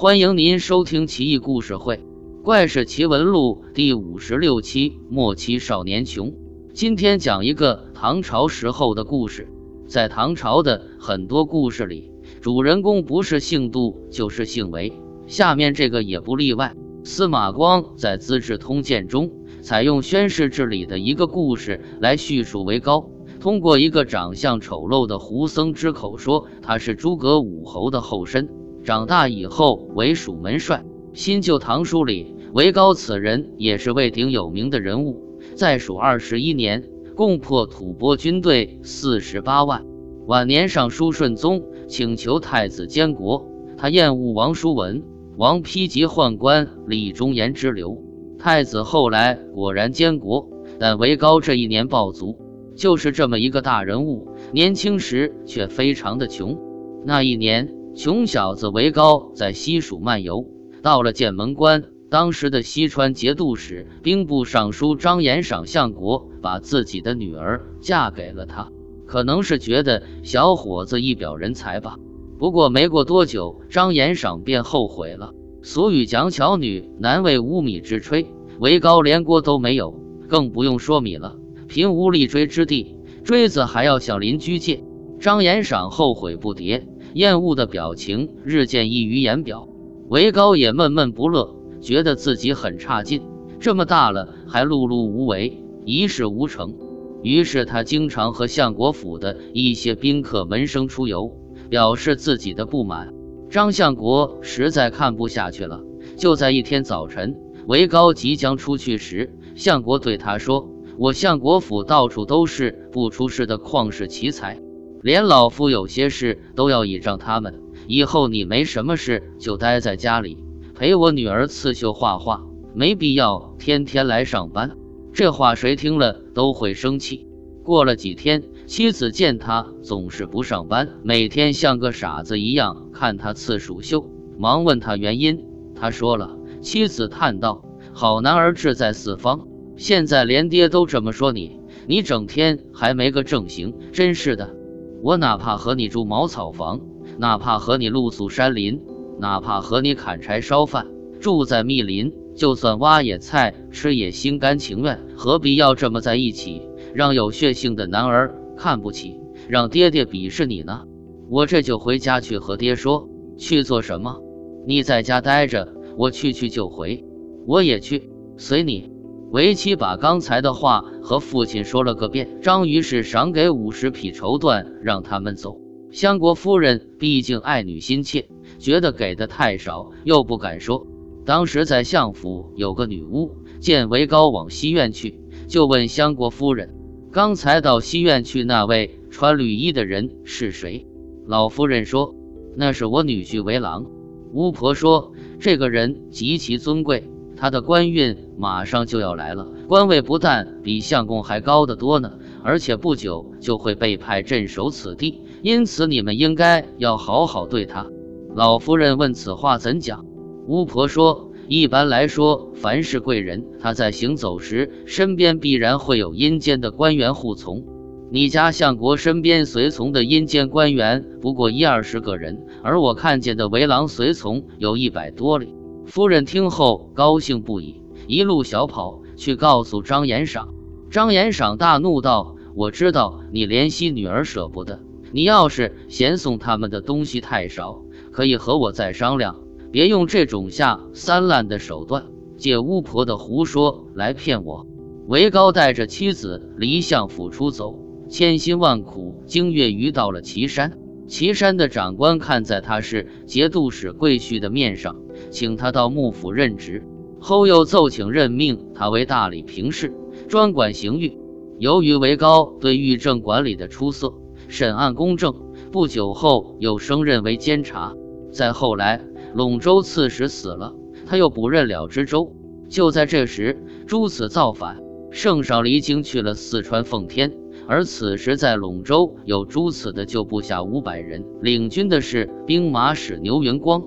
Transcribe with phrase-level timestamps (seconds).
[0.00, 1.96] 欢迎您收听《奇异故事会·
[2.42, 6.32] 怪事奇闻录》第五十六期莫欺少年穷。
[6.72, 9.46] 今天讲一个唐朝时候的故事。
[9.86, 12.10] 在唐朝的很多故事里，
[12.40, 14.90] 主人公不是姓杜就是姓韦，
[15.26, 16.74] 下面这个也不例外。
[17.04, 19.30] 司马光在《资治通鉴》中
[19.60, 23.10] 采用宣誓制里的一个故事来叙述韦高。
[23.38, 28.48] 通过一个长相丑陋的胡僧之口说，他是诸葛武侯的后身，
[28.82, 30.84] 长大以后为蜀门帅。
[31.12, 35.20] 新旧唐书里，韦高此人也是位鼎有名的人物，
[35.54, 39.84] 在蜀二十一年，共破吐蕃军队四十八万。
[40.26, 43.44] 晚年，上书顺宗请求太子监国，
[43.76, 45.02] 他厌恶王叔文、
[45.36, 48.02] 王丕及宦官李忠言之流。
[48.38, 52.38] 太子后来果然监国，但韦高这一年暴卒。
[52.76, 56.56] 就是这么一个大人物，年轻时却非常的穷。
[57.04, 60.46] 那一年，穷小子韦高在西蜀漫游，
[60.82, 61.84] 到了剑门关。
[62.08, 68.70] 当时的西川节度使、兵部尚书张延赏相国把自己的女儿嫁给了他，
[69.06, 71.96] 可能是觉得小伙子一表人才吧。
[72.38, 75.32] 不过没过多久，张延赏便后悔了。
[75.62, 78.26] 俗语讲：“巧女难为无米之炊。”
[78.58, 81.36] 韦高连锅都没有，更不用说米了。
[81.68, 84.82] 贫无立锥之地，锥子还要向邻居借。
[85.20, 89.68] 张延赏后悔不迭，厌恶的表情日渐溢于言表。
[90.08, 93.22] 韦高也闷闷不乐，觉得自己很差劲，
[93.60, 96.74] 这么大了还碌碌无为，一事无成。
[97.22, 101.36] 于是他经常和相国府的一些宾客门生出游，
[101.68, 103.12] 表示自己的不满。
[103.50, 105.80] 张相国实在看不下去了。
[106.16, 110.70] 就在一天早晨，韦高即将出去时，相国对他说。
[110.98, 114.60] 我相国府到处都是不出世的旷世奇才，
[115.02, 117.60] 连老夫有些事都要倚仗他们。
[117.86, 120.38] 以后你没什么事就待在家里
[120.74, 124.76] 陪我女儿刺绣画画，没必要天天来上班。
[125.12, 127.26] 这话谁听了都会生气。
[127.64, 135.44] 过了几天，妻子见他总是不上班，每天像个傻子一样看他刺蜀绣，忙问他原因。
[135.74, 144.54] 他说了，妻子叹道：“好男儿志在四方。”现在连爹都这么说你，你整天还没个正形，真是的。
[145.02, 146.80] 我哪怕和你住茅草房，
[147.18, 148.80] 哪怕和你露宿山林，
[149.18, 150.86] 哪怕和你砍柴烧饭，
[151.20, 155.00] 住在密林，就算挖野菜吃也心甘情愿。
[155.16, 156.62] 何必要这么在一起，
[156.94, 159.18] 让有血性的男儿看不起，
[159.48, 160.82] 让爹爹鄙视你呢？
[161.28, 163.08] 我这就回家去和爹说。
[163.38, 164.20] 去做什么？
[164.66, 167.02] 你在家待着，我去去就回。
[167.46, 168.90] 我也去，随你。
[169.30, 175.56] 为妻把刚才的话和父亲说了个遍，张于是赏给五十匹绸缎，让他们走。
[175.92, 180.86] 相国夫人毕竟爱女心切，觉得给的太少，又不敢说。
[181.24, 183.30] 当时在相府有个女巫，
[183.60, 186.74] 见韦高往西院去，就问相国夫人
[187.12, 190.88] ：“刚才到西院去那位穿绿衣的人是谁？”
[191.26, 192.16] 老夫人说
[192.56, 193.86] ：“那是我女婿韦郎。”
[194.34, 197.08] 巫婆说：“这个人极其尊贵。”
[197.40, 202.12] 他的官运马上就要来了，官位不但比相公还高得多呢，
[202.44, 207.86] 而且不久就会被派镇守此地，因此你们应该要好好对他。
[208.34, 210.04] 老夫人问此话怎讲？
[210.48, 217.64] 巫婆说：一般来说，凡是贵人，他在行走时身边必然会有阴间的官员护从。
[218.12, 225.54] 你家相国身边随从的阴间官员不过一二十个人，而我看见的围廊随从有一百多里。
[225.90, 230.54] 夫人听后高兴不已，一路小跑去告诉张延赏。
[230.88, 234.78] 张延赏大怒道：“我知道你怜惜女儿舍不得，
[235.10, 239.40] 你要是嫌送他们的东西太少，可以和我再商量，
[239.72, 242.06] 别用这种下三滥的手段，
[242.36, 244.68] 借巫婆的胡说来骗我。”
[245.08, 250.78] 韦高带着妻子离相府出走，千辛万苦经月余到了岐山。
[251.08, 254.94] 岐山的长官看在他是节度使贵婿的面上，
[255.30, 256.82] 请他到幕府任职，
[257.18, 259.92] 后又奏请任命他为大理平事，
[260.28, 261.18] 专管刑狱。
[261.58, 264.14] 由于韦高对狱政管理的出色，
[264.48, 265.34] 审案公正，
[265.70, 267.94] 不久后又升任为监察。
[268.32, 269.04] 再后来，
[269.36, 270.74] 陇州刺史死了，
[271.06, 272.32] 他又补任了知州。
[272.68, 274.78] 就在这时，朱此造反，
[275.10, 277.32] 圣上离京去了四川奉天。
[277.66, 283.82] 而此时，在陇州有朱此的旧部下五百人，领军的是兵马使牛云光。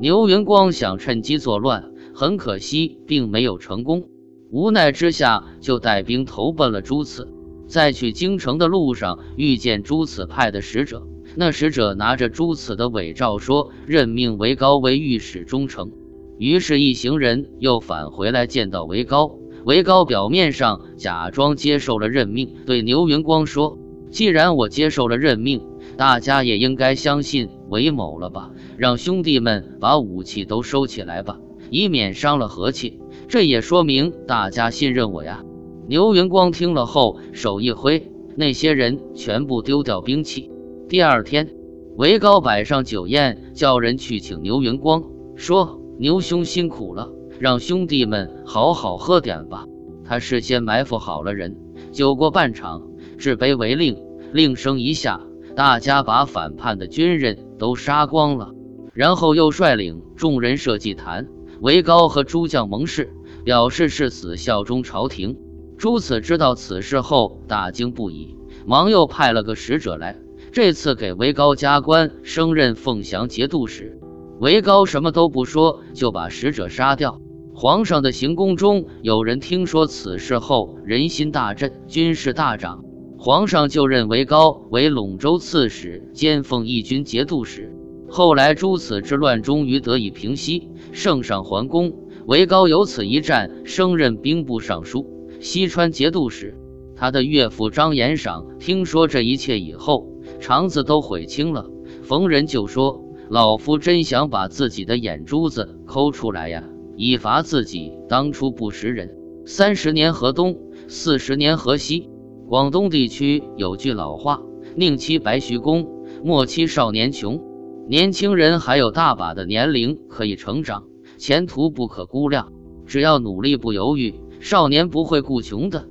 [0.00, 4.04] 牛云光想趁机作乱，很可惜并没有成功。
[4.50, 7.28] 无奈之下，就带兵投奔了朱此。
[7.66, 11.02] 在去京城的路上，遇见朱此派的使者，
[11.34, 15.90] 那使者拿着朱此的伪诏说任命韦高为御史中丞。
[16.38, 19.32] 于是，一行人又返回来见到韦高。
[19.64, 23.76] 韦高表面上假装接受了任命，对牛云光说
[24.10, 25.60] ：“既然我接受了任命，
[25.96, 28.50] 大家也应该相信韦某了吧？
[28.76, 31.38] 让兄弟们把武器都收起来吧，
[31.70, 33.00] 以免伤了和气。
[33.28, 35.44] 这也说明大家信任我呀。”
[35.88, 40.50] 牛云光听了后，手一挥，那些人全部丢掉兵器。
[40.88, 41.50] 第二天，
[41.96, 45.04] 韦高摆上酒宴，叫人去请牛云光，
[45.36, 45.80] 说。
[46.00, 47.10] 牛兄辛苦了，
[47.40, 49.66] 让兄弟们好好喝点吧。
[50.04, 51.56] 他事先埋伏好了人，
[51.90, 52.84] 酒过半场，
[53.18, 53.96] 置杯为令，
[54.32, 55.20] 令声一下，
[55.56, 58.52] 大家把反叛的军人都杀光了。
[58.94, 61.28] 然后又率领众人设祭坛，
[61.60, 63.12] 韦高和诸将盟誓，
[63.44, 65.36] 表示誓死效忠朝廷。
[65.76, 70.16] 朱此知道此事后，大惊不已，忙又派了个使者来，
[70.50, 74.00] 这次给韦高加官，升任凤翔节度使。
[74.40, 77.20] 韦高什么都不说，就把使者杀掉。
[77.54, 82.84] 皇上的行宫中有人听说此事后，人心大振，军事大涨。
[83.20, 87.74] 皇上就任韦高为陇州刺史，兼奉义军节度使。
[88.08, 91.92] 后来诸此之乱终于得以平息，圣上还宫。
[92.26, 95.04] 韦高由此一战，升任兵部尚书、
[95.40, 96.56] 西川节度使。
[96.94, 100.06] 他的岳父张延赏听说这一切以后，
[100.38, 101.68] 肠子都悔青了，
[102.04, 103.04] 逢人就说。
[103.28, 106.62] 老夫真想把自己的眼珠子抠出来呀，
[106.96, 109.10] 以罚自己当初不识人。
[109.44, 110.56] 三十年河东，
[110.86, 112.08] 四十年河西。
[112.48, 114.40] 广东地区有句老话
[114.74, 115.86] ：“宁欺白徐公，
[116.24, 117.42] 莫欺少年穷。”
[117.86, 120.84] 年轻人还有大把的年龄可以成长，
[121.18, 122.50] 前途不可估量。
[122.86, 125.90] 只要努力不犹豫，少年不会顾穷的。